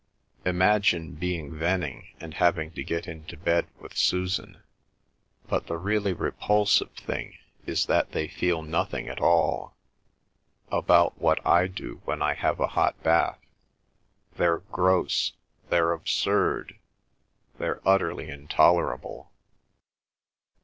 [0.45, 4.63] Imagine being Venning and having to get into bed with Susan!
[5.47, 12.01] But the really repulsive thing is that they feel nothing at all—about what I do
[12.03, 13.37] when I have a hot bath.
[14.37, 15.33] They're gross,
[15.69, 16.79] they're absurd,
[17.59, 19.31] they're utterly intolerable!"